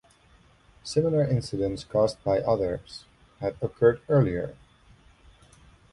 Similar 0.83 1.27
incidents 1.27 1.83
caused 1.83 2.23
by 2.23 2.39
others 2.39 3.05
had 3.39 3.55
occurred 3.61 4.01
earlier. 4.09 4.55